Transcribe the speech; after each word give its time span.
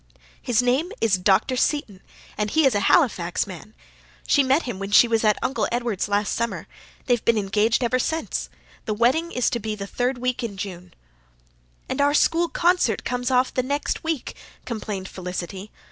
"His 0.41 0.63
name 0.63 0.91
is 0.99 1.19
Dr. 1.19 1.55
Seton 1.55 2.01
and 2.35 2.49
he 2.49 2.65
is 2.65 2.73
a 2.73 2.79
Halifax 2.89 3.45
man. 3.45 3.75
She 4.25 4.41
met 4.41 4.63
him 4.63 4.79
when 4.79 4.89
she 4.89 5.07
was 5.07 5.23
at 5.23 5.37
Uncle 5.43 5.67
Edward's 5.71 6.07
last 6.09 6.33
summer. 6.33 6.65
They've 7.05 7.23
been 7.23 7.37
engaged 7.37 7.83
ever 7.83 7.99
since. 7.99 8.49
The 8.85 8.95
wedding 8.95 9.31
is 9.31 9.51
to 9.51 9.59
be 9.59 9.75
the 9.75 9.85
third 9.85 10.17
week 10.17 10.43
in 10.43 10.57
June." 10.57 10.95
"And 11.87 12.01
our 12.01 12.15
school 12.15 12.49
concert 12.49 13.03
comes 13.03 13.29
off 13.29 13.53
the 13.53 13.61
next 13.61 14.03
week," 14.03 14.35
complained 14.65 15.07
Felicity. 15.07 15.69